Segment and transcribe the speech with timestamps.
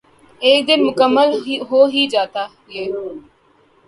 [0.41, 1.29] ایک دن مکمل
[1.69, 2.83] ہو ہی جاتا یے